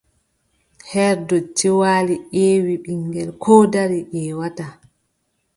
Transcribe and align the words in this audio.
Her 0.91 1.13
ndotti 1.21 1.67
waali 1.79 2.15
ƴeewi, 2.33 2.73
ɓiŋngel 2.85 3.29
koo 3.43 3.63
dari 3.73 3.99
ƴeewataa. 4.11 4.73